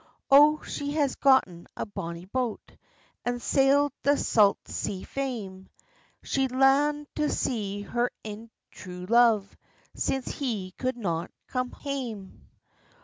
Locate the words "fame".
5.03-5.69